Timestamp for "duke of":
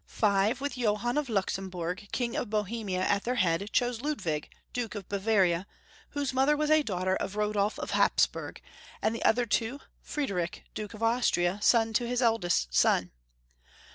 4.73-5.07, 10.73-11.03